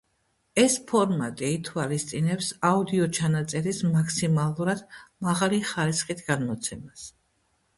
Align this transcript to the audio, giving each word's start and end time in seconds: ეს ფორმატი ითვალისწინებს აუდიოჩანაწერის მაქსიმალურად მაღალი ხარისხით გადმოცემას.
ეს 0.59 0.75
ფორმატი 0.91 1.49
ითვალისწინებს 1.57 2.47
აუდიოჩანაწერის 2.69 3.83
მაქსიმალურად 3.99 4.83
მაღალი 5.29 5.61
ხარისხით 5.75 6.25
გადმოცემას. 6.33 7.07